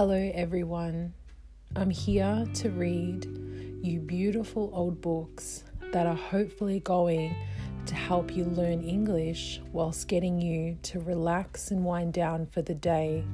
[0.00, 1.12] Hello, everyone.
[1.74, 3.26] I'm here to read
[3.82, 7.34] you beautiful old books that are hopefully going
[7.86, 12.76] to help you learn English whilst getting you to relax and wind down for the
[12.76, 13.24] day.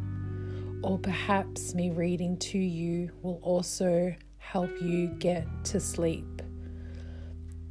[0.82, 6.40] Or perhaps me reading to you will also help you get to sleep.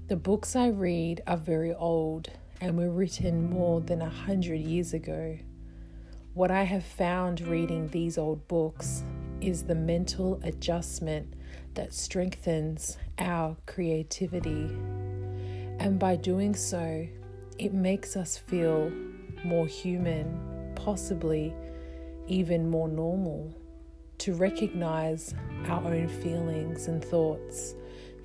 [0.05, 2.29] The books I read are very old
[2.61, 5.39] and were written more than a hundred years ago.
[6.35, 9.03] What I have found reading these old books
[9.39, 11.31] is the mental adjustment
[11.75, 14.75] that strengthens our creativity.
[15.77, 17.07] And by doing so,
[17.59, 18.91] it makes us feel
[19.45, 21.53] more human, possibly
[22.27, 23.55] even more normal,
[24.17, 25.35] to recognize
[25.67, 27.75] our own feelings and thoughts,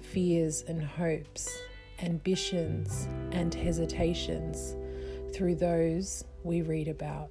[0.00, 1.58] fears and hopes,
[2.00, 4.76] ambitions and hesitations
[5.34, 7.28] through those we read about.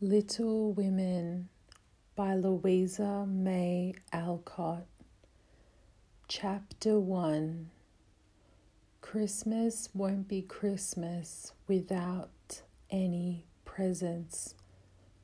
[0.00, 1.48] Little Women
[2.14, 4.86] by Louisa May Alcott.
[6.28, 7.70] Chapter 1
[9.00, 14.54] Christmas won't be Christmas without any presents,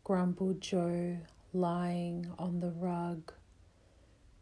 [0.05, 1.19] grumbled Jo,
[1.53, 3.33] lying on the rug.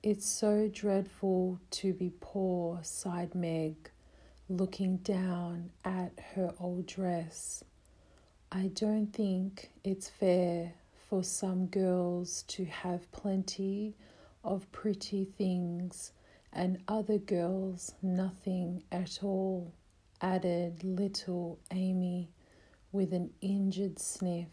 [0.03, 3.91] It's so dreadful to be poor, sighed Meg,
[4.49, 7.63] looking down at her old dress.
[8.51, 10.73] I don't think it's fair
[11.09, 13.95] for some girls to have plenty
[14.43, 16.13] of pretty things
[16.53, 19.75] and other girls nothing at all,
[20.23, 22.31] added little Amy
[22.91, 24.49] with an injured sniff.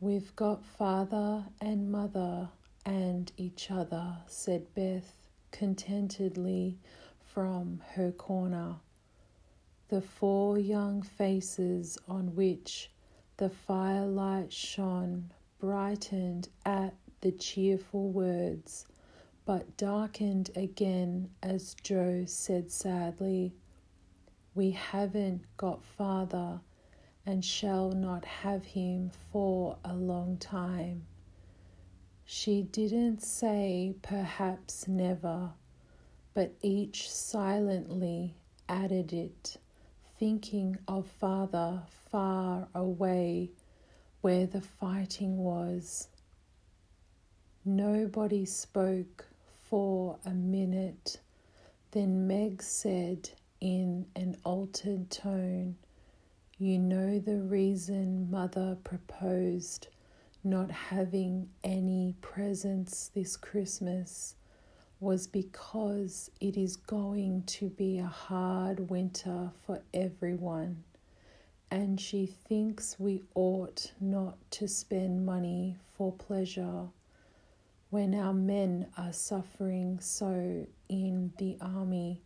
[0.00, 2.48] We've got father and mother
[2.86, 6.78] and each other, said Beth contentedly
[7.32, 8.76] from her corner
[9.92, 12.90] the four young faces on which
[13.36, 18.86] the firelight shone brightened at the cheerful words,
[19.44, 23.52] but darkened again as Jo said sadly,
[24.54, 26.62] We haven't got father
[27.26, 31.04] and shall not have him for a long time.
[32.24, 35.52] She didn't say perhaps never,
[36.34, 38.34] but each silently
[38.68, 39.56] added it
[40.18, 43.50] thinking of father far away
[44.20, 46.08] where the fighting was.
[47.64, 49.26] Nobody spoke
[49.68, 51.18] for a minute.
[51.90, 55.74] Then Meg said in an altered tone,
[56.56, 59.88] You know the reason mother proposed
[60.44, 64.36] not having any presents this Christmas
[65.02, 70.84] was because it is going to be a hard winter for everyone,
[71.72, 76.86] and she thinks we ought not to spend money for pleasure
[77.90, 82.22] when our men are suffering so in the army.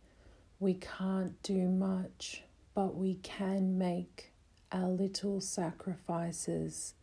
[0.59, 2.43] We can't do much,
[2.75, 4.31] but we can make
[4.71, 6.93] our little sacrifices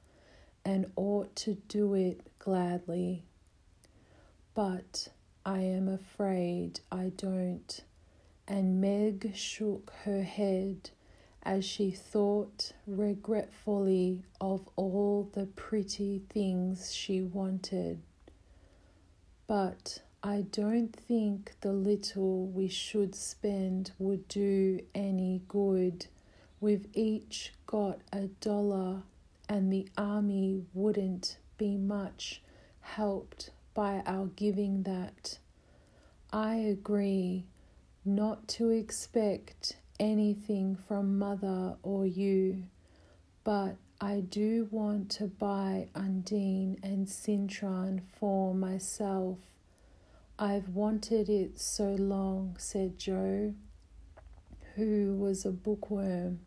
[0.65, 3.25] and ought to do it gladly.
[4.55, 5.09] But
[5.47, 7.83] I am afraid I don't.
[8.49, 10.91] And Meg shook her head
[11.43, 18.01] as she thought regretfully of all the pretty things she wanted.
[19.47, 26.07] But I don't think the little we should spend would do any good.
[26.61, 29.03] We've each got a dollar,
[29.47, 32.41] and the army wouldn't be much
[32.81, 35.39] helped by our giving that.
[36.33, 37.45] I agree
[38.05, 42.65] not to expect anything from mother or you,
[43.43, 49.39] but I do want to buy Undine and Sintram for myself.
[50.39, 53.55] I've wanted it so long, said Jo,
[54.75, 56.41] who was a bookworm.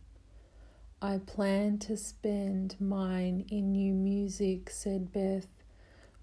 [1.02, 5.48] I plan to spend mine in new music, said Beth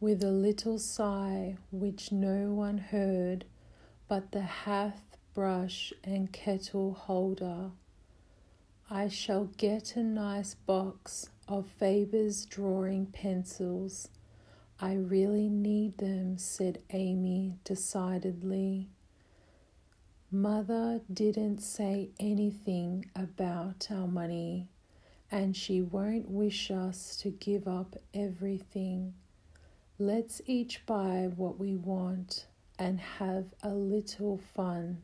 [0.05, 3.43] with a little sigh which no one heard
[4.07, 7.71] but the hearth brush and kettle holder.
[8.91, 14.09] I shall get a nice box of Faber's drawing pencils.
[14.79, 18.91] I really need them, said Amy decidedly.
[20.31, 24.69] Mother didn't say anything about our money,
[25.31, 29.15] and she won't wish us to give up everything.
[30.01, 32.47] Let's each buy what we want
[32.81, 35.03] and have a little fun.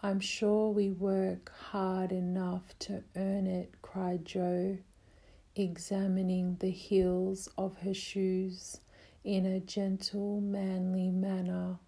[0.00, 4.78] I'm sure we work hard enough to earn it, cried Jo,
[5.56, 8.78] examining the heels of her shoes
[9.24, 11.80] in a gentle, manly manner.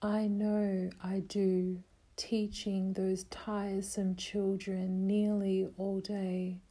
[0.00, 1.82] I know I do,
[2.16, 6.62] teaching those tiresome children nearly all day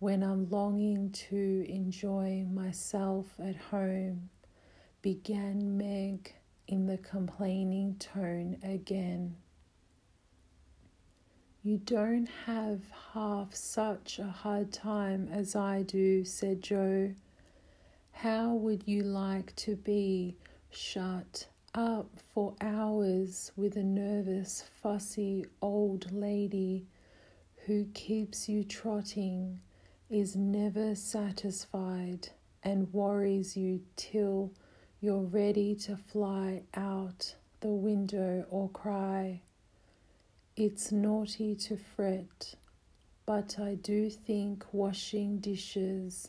[0.00, 4.30] when I'm longing to enjoy myself at home,
[5.02, 6.34] began Meg
[6.66, 9.36] in the complaining tone again.
[11.62, 12.80] You don't have
[13.12, 17.12] half such a hard time as I do, said Jo.
[18.12, 20.34] How would you like to be
[20.70, 26.86] shut up for hours with a nervous, fussy old lady
[27.66, 29.60] who keeps you trotting,
[30.10, 32.28] is never satisfied,
[32.64, 34.52] and worries you till
[35.00, 39.40] you're ready to fly out the window or cry?
[40.56, 42.56] It's naughty to fret,
[43.24, 46.28] but I do think washing dishes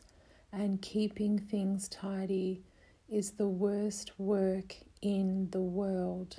[0.53, 2.61] and keeping things tidy
[3.09, 6.37] is the worst work in the world.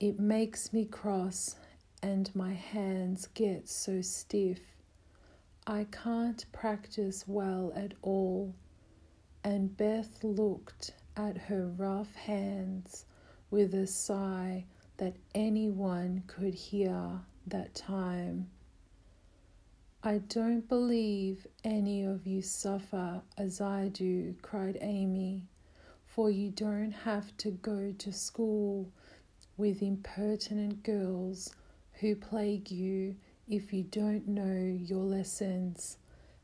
[0.00, 1.54] It makes me cross
[2.02, 4.58] and my hands get so stiff.
[5.68, 8.54] I can't practice well at all.
[9.42, 13.04] And Beth looked at her rough hands
[13.50, 14.66] with a sigh
[14.98, 18.48] that anyone could hear that time.
[20.04, 25.48] I don't believe any of you suffer as I do, cried Amy,
[26.04, 28.92] for you don't have to go to school
[29.56, 31.52] with impertinent girls
[31.94, 33.16] who plague you
[33.48, 35.98] if you don't know your lessons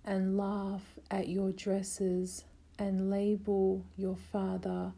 [0.05, 2.45] and laugh at your dresses
[2.79, 4.93] and label your father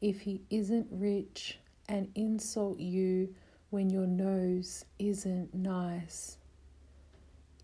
[0.00, 1.58] if he isn't rich
[1.88, 3.34] and insult you
[3.70, 6.38] when your nose isn't nice.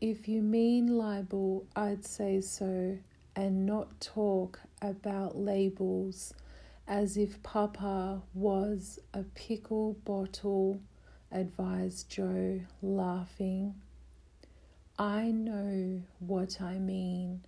[0.00, 2.98] If you mean libel, I'd say so
[3.36, 6.34] and not talk about labels
[6.88, 10.80] as if Papa was a pickle bottle,
[11.32, 13.74] advised Jo, laughing.
[14.98, 17.44] I know what I mean,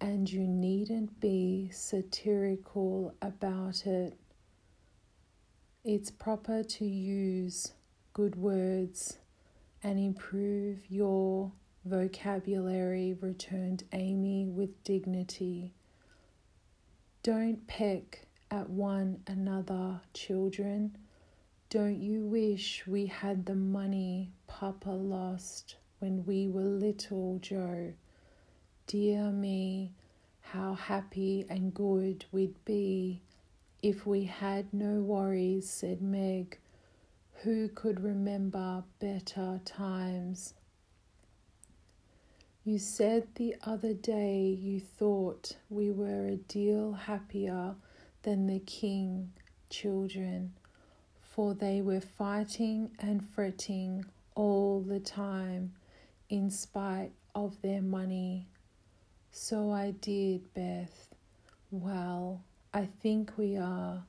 [0.00, 4.18] and you needn't be satirical about it.
[5.84, 7.72] It's proper to use
[8.14, 9.18] good words
[9.82, 11.52] and improve your
[11.84, 15.74] vocabulary, returned Amy with dignity.
[17.22, 20.96] Don't peck at one another, children.
[21.74, 27.94] Don't you wish we had the money Papa lost when we were little, Jo?
[28.86, 29.90] Dear me,
[30.40, 33.22] how happy and good we'd be
[33.82, 36.60] if we had no worries, said Meg,
[37.42, 40.54] who could remember better times.
[42.64, 47.74] You said the other day you thought we were a deal happier
[48.22, 49.32] than the king
[49.70, 50.52] children,
[51.34, 54.04] for they were fighting and fretting
[54.36, 55.72] all the time
[56.28, 58.46] in spite of their money.
[59.32, 61.12] So I did, Beth.
[61.72, 62.40] Well,
[62.72, 64.04] I think we are,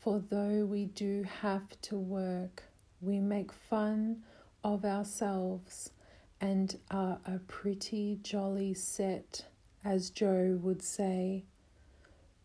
[0.00, 2.64] for though we do have to work,
[3.00, 4.24] we make fun
[4.64, 5.92] of ourselves
[6.40, 9.44] and are a pretty jolly set,
[9.84, 11.44] as Jo would say.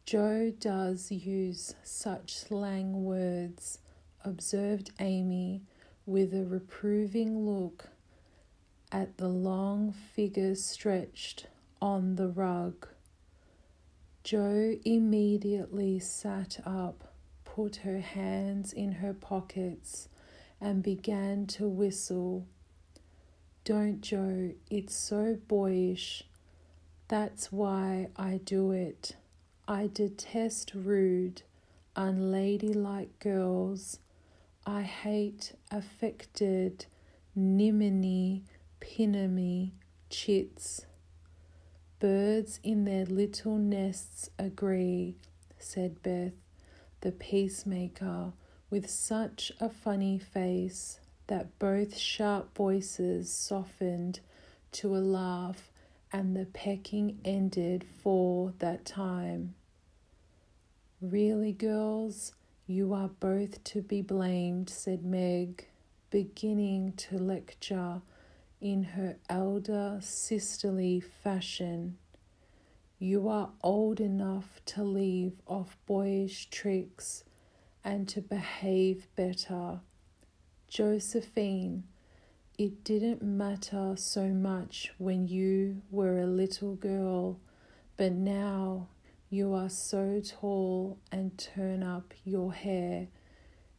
[0.05, 3.79] Jo does use such slang words,
[4.23, 5.61] observed Amy
[6.05, 7.89] with a reproving look
[8.91, 11.47] at the long figure stretched
[11.81, 12.87] on the rug.
[14.23, 17.13] Jo immediately sat up,
[17.43, 20.09] put her hands in her pockets,
[20.59, 22.45] and began to whistle.
[23.63, 26.23] Don't, Jo, it's so boyish.
[27.07, 29.15] That's why I do it.
[29.67, 31.43] I detest rude,
[31.95, 33.99] unladylike girls.
[34.65, 36.85] I hate affected,
[37.37, 38.43] niminy,
[38.79, 39.71] pinamy
[40.09, 40.85] chits.
[41.99, 45.15] Birds in their little nests agree,
[45.57, 46.33] said Beth,
[47.01, 48.33] the peacemaker,
[48.69, 54.19] with such a funny face that both sharp voices softened
[54.73, 55.71] to a laugh
[56.11, 59.55] and the pecking ended for that time.
[61.01, 62.33] Really, girls,
[62.71, 65.67] you are both to be blamed, said Meg,
[66.09, 68.01] beginning to lecture
[68.61, 71.97] in her elder sisterly fashion.
[72.97, 77.25] You are old enough to leave off boyish tricks
[77.83, 79.81] and to behave better.
[80.69, 81.83] Josephine,
[82.57, 87.37] it didn't matter so much when you were a little girl,
[87.97, 88.87] but now
[89.33, 93.07] you are so tall and turn up your hair.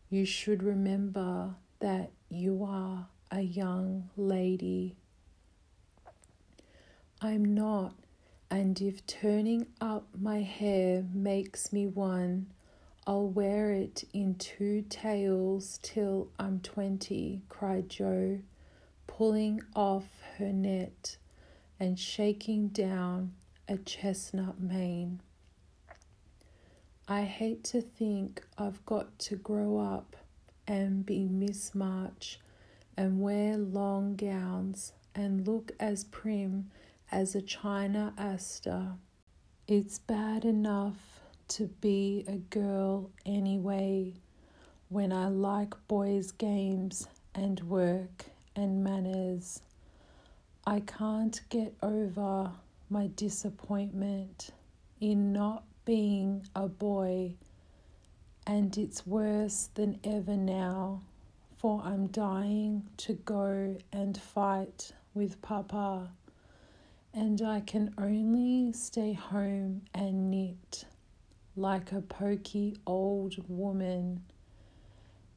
[0.09, 4.97] You should remember that you are a young lady.
[7.21, 7.93] I'm not,
[8.51, 12.47] and if turning up my hair makes me one,
[13.07, 18.39] I'll wear it in two tails till I'm twenty, cried Jo
[19.07, 20.07] pulling off
[20.39, 21.19] her net
[21.79, 23.33] and shaking down
[23.69, 25.21] a chestnut mane.
[27.09, 30.17] I hate to think I've got to grow up
[30.69, 32.39] and be Miss March
[32.97, 36.71] and wear long gowns and look as prim
[37.11, 38.93] as a China Aster.
[39.67, 44.15] It's bad enough to be a girl anyway
[44.89, 49.61] when I like boys' games and work and manners.
[50.65, 52.53] I can't get over
[52.89, 54.51] my disappointment
[55.01, 57.35] in not being a boy,
[58.47, 61.03] and it's worse than ever now,
[61.57, 66.11] for I'm dying to go and fight with Papa,
[67.15, 70.85] and I can only stay home and knit
[71.57, 74.23] like a poky old woman.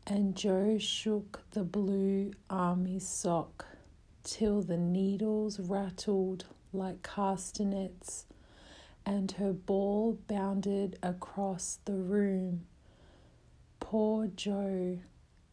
[0.07, 3.65] And Jo shook the blue army sock
[4.23, 8.25] till the needles rattled like castanets,
[9.05, 12.65] and her ball bounded across the room.
[13.79, 14.99] Poor Jo,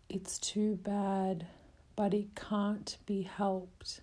[0.08, 1.46] it's too bad,
[1.94, 4.00] but it can't be helped.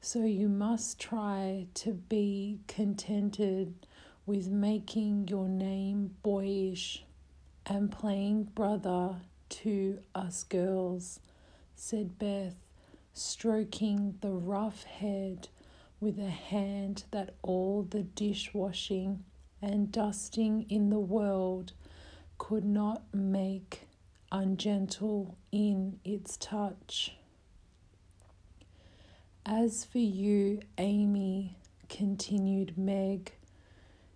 [0.00, 3.74] So you must try to be contented
[4.24, 7.04] with making your name boyish
[7.64, 9.16] and playing brother
[9.48, 11.20] to us girls,
[11.74, 12.56] said Beth,
[13.12, 15.48] stroking the rough head
[16.06, 19.24] with a hand that all the dishwashing
[19.60, 21.72] and dusting in the world
[22.38, 23.88] could not make
[24.30, 27.16] ungentle in its touch.
[29.44, 31.56] As for you, Amy,
[31.88, 33.32] continued Meg,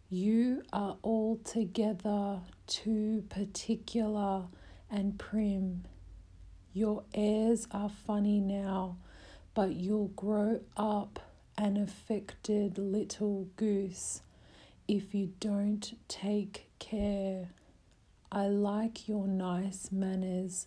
[0.09, 4.45] you are altogether too particular
[4.89, 5.87] and prim.
[6.73, 8.99] Your airs are funny now,
[9.55, 11.19] but you'll grow up
[11.59, 14.23] an affected little goose
[14.89, 17.51] if you don't take care.
[18.33, 20.67] I like your nice manners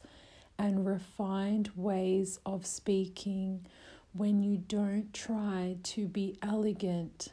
[0.58, 3.66] and refined ways of speaking
[4.14, 7.30] when you don't try to be elegant.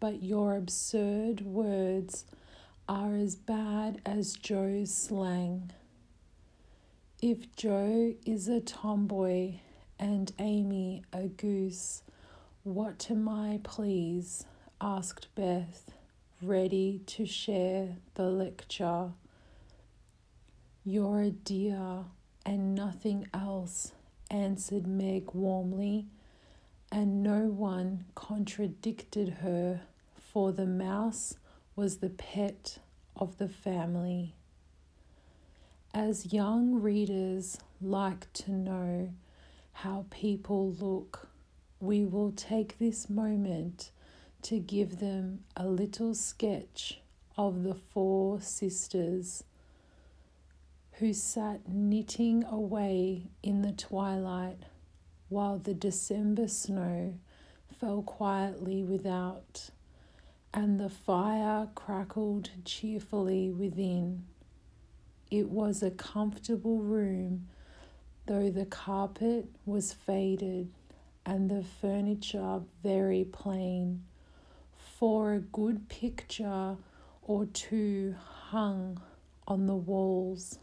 [0.00, 2.24] But your absurd words
[2.88, 5.72] are as bad as Jo's slang.
[7.20, 9.54] If Jo is a tomboy
[9.98, 12.02] and Amy a goose,
[12.64, 14.46] what am I, please?
[14.80, 15.90] asked Beth,
[16.40, 19.10] ready to share the lecture.
[20.82, 22.06] You're a dear
[22.46, 23.92] and nothing else,
[24.30, 26.06] answered Meg warmly,
[26.90, 29.82] and no one contradicted her,
[30.16, 31.36] for the mouse
[31.76, 32.78] was the pet
[33.14, 34.34] of the family.
[35.92, 39.10] As young readers like to know
[39.72, 41.28] how people look,
[41.80, 43.90] we will take this moment
[44.42, 47.00] to give them a little sketch
[47.36, 49.44] of the four sisters
[50.98, 54.58] who sat knitting away in the twilight
[55.28, 57.14] while the December snow
[57.80, 59.70] fell quietly without
[60.52, 64.24] and the fire crackled cheerfully within.
[65.30, 67.48] It was a comfortable room,
[68.26, 70.70] though the carpet was faded
[71.26, 74.04] and the furniture very plain,
[74.98, 76.76] for a good picture
[77.22, 78.14] or two
[78.48, 79.00] hung
[79.46, 80.58] on the walls.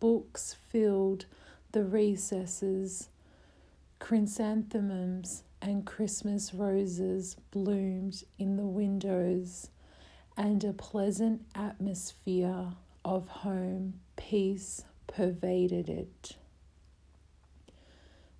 [0.00, 1.26] Books filled
[1.72, 3.08] the recesses,
[3.98, 9.70] chrysanthemums and Christmas roses bloomed in the windows,
[10.36, 12.72] and a pleasant atmosphere
[13.04, 16.36] of home peace pervaded it.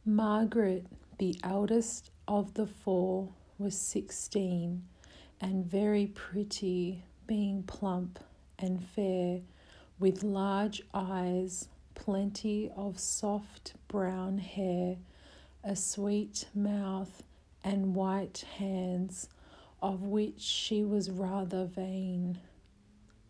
[0.05, 0.87] Margaret,
[1.19, 4.85] the eldest of the four, was sixteen
[5.41, 8.19] and very pretty, being plump
[8.59, 9.41] and fair,
[9.99, 14.97] with large eyes, plenty of soft brown hair,
[15.65, 17.23] a sweet mouth,
[17.65, 19.29] and white hands,
[19.83, 22.39] of which she was rather vain.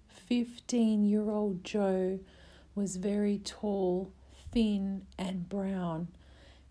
[0.08, 2.18] Fifteen year old Jo
[2.74, 4.12] was very tall,
[4.52, 6.08] thin, and brown,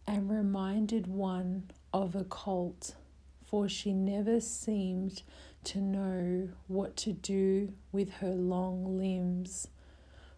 [0.07, 2.95] and reminded one of a colt,
[3.43, 5.23] for she never seemed
[5.63, 9.67] to know what to do with her long limbs,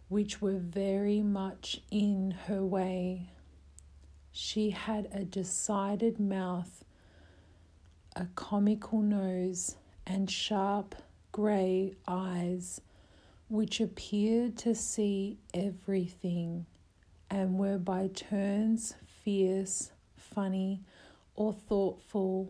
[0.07, 3.29] which were very much in her way.
[4.31, 6.85] She had a decided mouth,
[8.15, 10.95] a comical nose, and sharp
[11.31, 12.79] grey eyes,
[13.49, 16.65] which appeared to see everything
[17.29, 18.95] and were by turns
[19.27, 20.79] fierce, funny,
[21.35, 22.49] or thoughtful.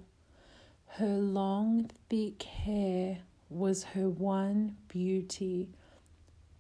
[0.85, 3.17] Her long, thick hair
[3.49, 5.69] was her one beauty,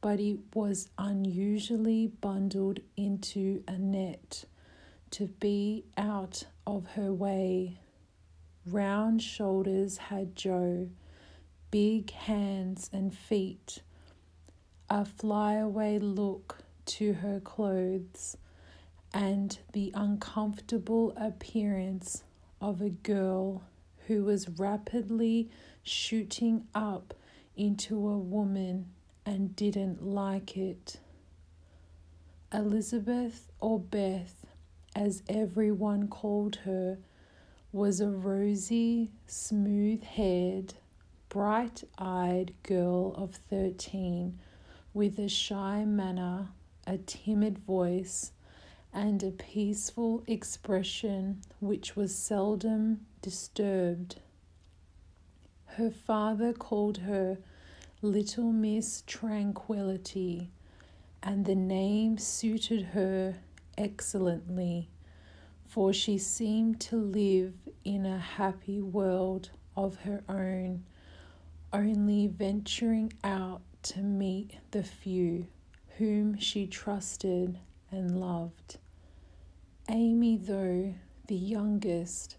[0.01, 4.45] but it was unusually bundled into a net
[5.11, 7.77] to be out of her way.
[8.65, 10.89] Round shoulders had Jo,
[11.69, 13.83] big hands and feet,
[14.89, 18.35] a flyaway look to her clothes,
[19.13, 22.23] and the uncomfortable appearance
[22.61, 23.63] of a girl
[24.07, 25.49] who was rapidly
[25.83, 27.13] shooting up
[27.55, 28.87] into a woman
[29.25, 30.99] and didn't like it.
[32.53, 34.45] Elizabeth, or Beth,
[34.95, 36.97] as everyone called her,
[37.73, 40.73] was a rosy, smooth haired,
[41.29, 44.39] bright eyed girl of thirteen
[44.93, 46.47] with a shy manner,
[46.87, 48.31] a timid voice,
[48.97, 54.15] and a peaceful expression which was seldom disturbed.
[55.65, 57.37] Her father called her
[58.01, 60.49] Little Miss Tranquillity,
[61.21, 63.35] and the name suited her
[63.77, 64.89] excellently,
[65.67, 67.53] for she seemed to live
[67.85, 70.83] in a happy world of her own,
[71.71, 75.45] only venturing out to meet the few
[75.99, 77.59] whom she trusted
[77.91, 78.79] and loved.
[79.89, 80.93] Amy, though
[81.27, 82.35] the youngest,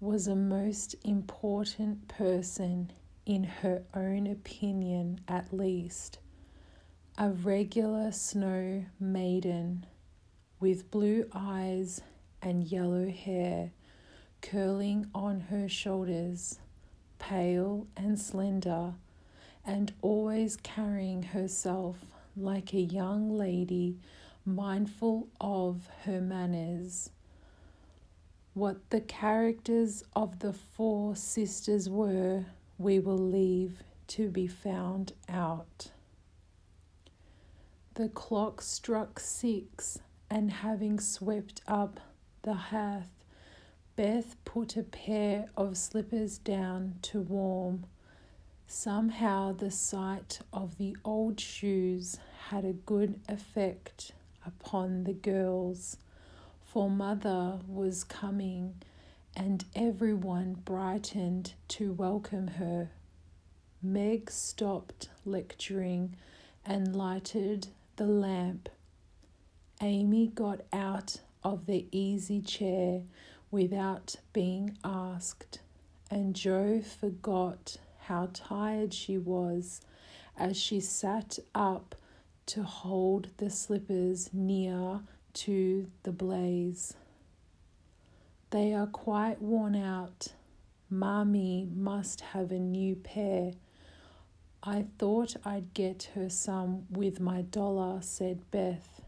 [0.00, 2.92] was a most important person
[3.26, 6.18] in her own opinion, at least.
[7.18, 9.86] A regular snow maiden
[10.60, 12.00] with blue eyes
[12.40, 13.72] and yellow hair
[14.40, 16.60] curling on her shoulders,
[17.18, 18.94] pale and slender,
[19.64, 21.96] and always carrying herself
[22.36, 23.98] like a young lady
[24.44, 27.10] mindful of her manners.
[28.54, 35.90] What the characters of the four sisters were, we will leave to be found out.
[37.94, 42.00] The clock struck six, and having swept up
[42.42, 43.24] the hearth,
[43.96, 47.84] Beth put a pair of slippers down to warm.
[48.66, 54.12] Somehow, the sight of the old shoes had a good effect
[54.46, 55.96] upon the girls,
[56.64, 58.74] for mother was coming,
[59.36, 62.90] and everyone brightened to welcome her.
[63.82, 66.16] Meg stopped lecturing
[66.64, 68.68] and lighted the lamp.
[69.80, 73.02] Amy got out of the easy chair
[73.50, 75.58] without being asked,
[76.10, 77.76] and Jo forgot
[78.06, 79.80] how tired she was
[80.36, 81.94] as she sat up
[82.46, 85.00] to hold the slippers near
[85.34, 86.94] to the blaze.
[88.50, 90.28] They are quite worn out.
[90.90, 93.52] Marmee must have a new pair.
[94.62, 99.00] I thought I'd get her some with my dollar, said Beth.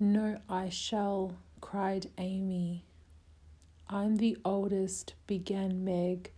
[0.00, 2.84] No, I shall, cried Amy.
[3.88, 6.32] I'm the oldest, began Meg,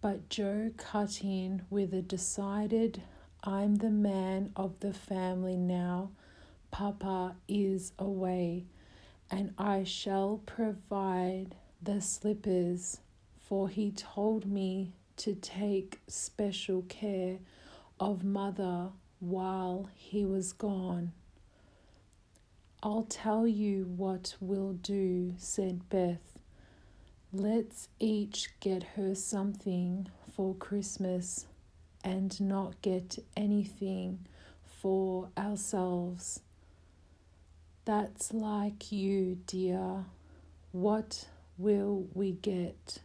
[0.00, 3.02] but Jo cut in with a decided
[3.44, 6.10] I'm the man of the family now.
[6.70, 8.64] Papa is away,
[9.30, 12.98] and I shall provide the slippers,
[13.38, 17.38] for he told me to take special care
[18.00, 18.88] of mother
[19.20, 21.12] while he was gone.
[22.82, 26.38] I'll tell you what we'll do, said Beth.
[27.32, 31.46] Let's each get her something for Christmas
[32.04, 34.26] and not get anything
[34.80, 36.40] for ourselves.
[37.84, 40.04] That's like you, dear.
[40.72, 42.98] What will we get?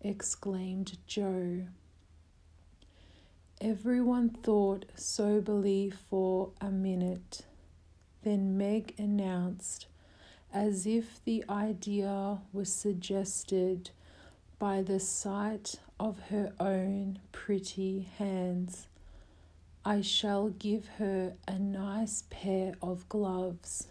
[0.00, 1.66] exclaimed Jo.
[3.60, 7.42] Everyone thought soberly for a minute.
[8.22, 9.86] Then Meg announced,
[10.52, 13.90] as if the idea was suggested
[14.58, 18.88] by the sight of her own pretty hands.
[19.84, 23.86] I shall give her a nice pair of gloves.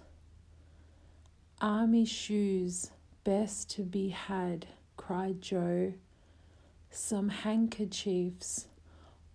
[1.61, 2.91] Army shoes,
[3.23, 5.93] best to be had, cried Jo.
[6.91, 8.67] Some handkerchiefs,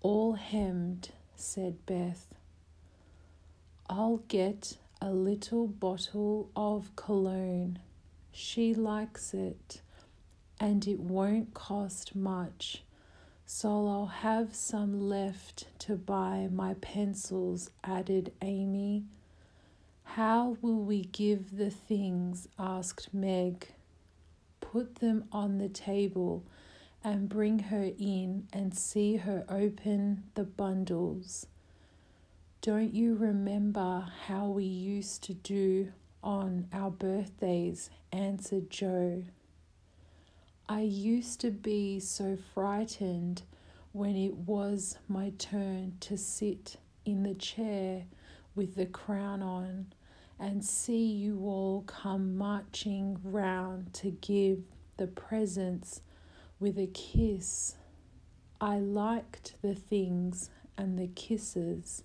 [0.00, 2.34] all hemmed, said Beth.
[3.88, 7.78] I'll get a little bottle of cologne.
[8.30, 9.82] She likes it,
[10.62, 12.84] and it won't cost much,
[13.44, 19.02] so I'll have some left to buy my pencils, added Amy.
[20.04, 22.46] How will we give the things?
[22.60, 23.74] asked Meg.
[24.60, 26.44] Put them on the table
[27.02, 31.44] and bring her in and see her open the bundles.
[32.60, 35.90] Don't you remember how we used to do
[36.22, 37.90] on our birthdays?
[38.12, 39.24] answered Jo.
[40.68, 43.42] I used to be so frightened
[43.92, 48.04] when it was my turn to sit in the chair
[48.54, 49.86] with the crown on
[50.38, 54.62] and see you all come marching round to give
[54.96, 56.00] the presents
[56.58, 57.76] with a kiss.
[58.60, 62.04] I liked the things and the kisses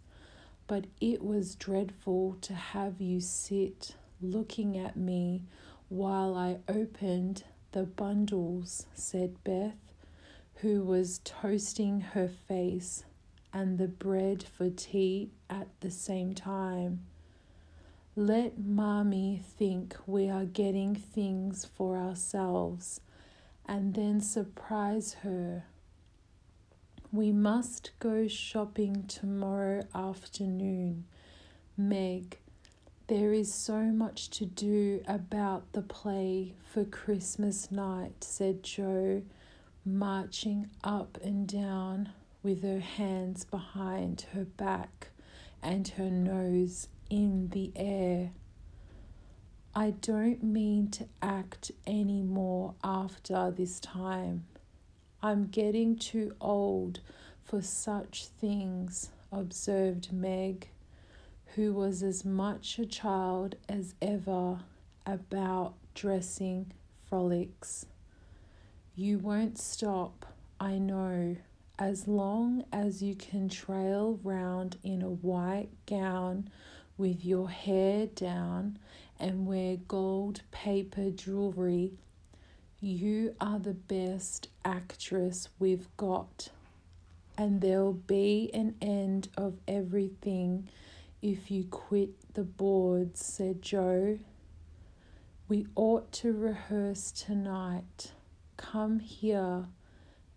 [0.67, 5.41] but it was dreadful to have you sit looking at me
[5.87, 7.43] while I opened
[7.77, 9.93] the bundles, said Beth,
[10.61, 13.03] who was toasting her face
[13.53, 17.05] and the bread for tea at the same time.
[18.15, 22.99] Let Marmee think we are getting things for ourselves
[23.67, 25.65] and then surprise her
[27.11, 31.05] we must go shopping tomorrow afternoon.
[31.77, 32.39] Meg,
[33.07, 39.21] there is so much to do about the play for Christmas night, said Jo,
[39.85, 42.09] marching up and down
[42.43, 45.09] with her hands behind her back
[45.63, 48.31] and her nose in the air.
[49.73, 54.45] I don't mean to act any more after this time,
[55.21, 56.99] I'm getting too old
[57.43, 60.69] for such things, observed Meg,
[61.57, 64.59] who was as much a child as ever
[65.07, 66.71] about dressing
[67.09, 67.87] frolics.
[68.95, 70.27] You won't stop,
[70.59, 71.35] I know,
[71.79, 76.49] as long as you can trail round in a white gown
[76.95, 78.77] with your hair down
[79.19, 81.91] and wear gold paper jewelry
[82.79, 86.49] you are the best actress we've got,
[87.35, 90.67] and there'll be an end of everything
[91.21, 94.19] if you quit the boards, said Jo.
[95.47, 98.11] We ought to rehearse tonight.
[98.57, 99.65] Come here,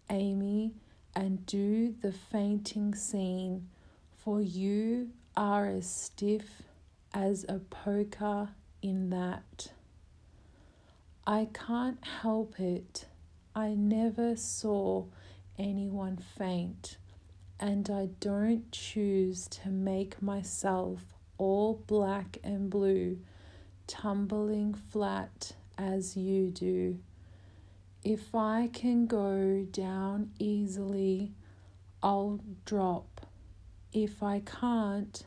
[0.08, 0.74] Amy,
[1.14, 3.68] and do the fainting scene,
[4.16, 6.62] for you are as stiff
[7.12, 8.50] as a poker
[8.82, 9.72] in that.
[11.26, 13.06] I can't help it.
[13.54, 15.06] I never saw
[15.58, 16.96] anyone faint,
[17.60, 23.18] and I don't choose to make myself all black and blue,
[23.86, 26.98] tumbling flat as you do.
[28.02, 31.30] If I can go down easily,
[32.02, 33.26] I'll drop.
[33.92, 35.22] If I can't,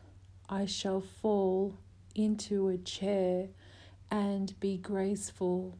[0.49, 1.77] I shall fall
[2.15, 3.47] into a chair
[4.11, 5.77] and be graceful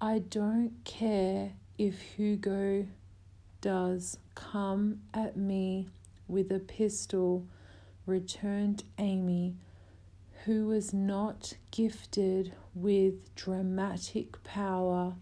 [0.00, 2.86] I don't care if Hugo
[3.62, 5.88] does come at me
[6.28, 7.44] with a pistol,
[8.06, 9.56] returned Amy,
[10.44, 15.14] who was not gifted with dramatic power,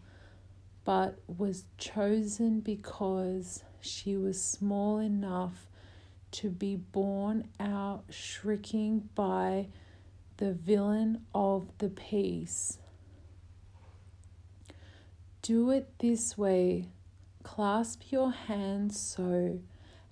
[0.84, 5.66] but was chosen because she was small enough
[6.32, 9.68] to be borne out shrieking by
[10.36, 12.78] the villain of the piece.
[15.42, 16.88] Do it this way.
[17.44, 19.60] Clasp your hands so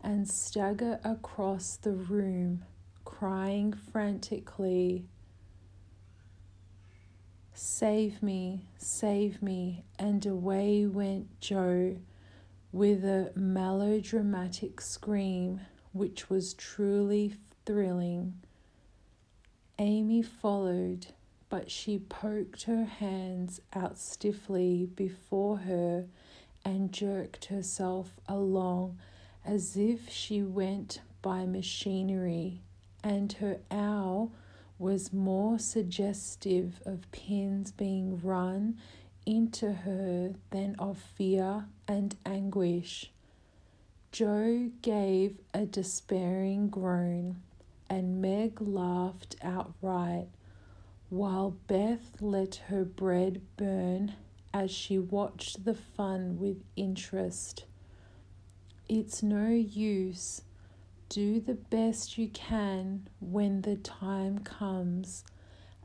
[0.00, 2.64] and stagger across the room,
[3.04, 5.06] crying frantically,
[7.52, 9.84] Save me, save me.
[9.98, 11.96] And away went Jo
[12.70, 15.60] with a melodramatic scream
[15.92, 18.34] which was truly thrilling.
[19.78, 21.08] Amy followed
[21.52, 26.06] but she poked her hands out stiffly before her
[26.64, 28.98] and jerked herself along
[29.44, 32.60] as if she went by machinery,
[33.02, 34.30] and her owl
[34.78, 38.76] was more suggestive of pins being run
[39.24, 43.10] into her than of fear and anguish.
[44.10, 47.36] Jo gave a despairing groan,
[47.88, 50.28] and Meg laughed outright
[51.10, 54.14] while Beth let her bread burn
[54.54, 57.64] as she watched the fun with interest.
[58.88, 60.42] It's no use.
[61.08, 65.24] Do the best you can when the time comes,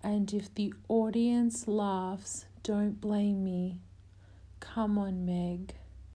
[0.03, 3.82] and if the audience laughs, don't blame me.
[4.60, 5.75] Come on, Meg.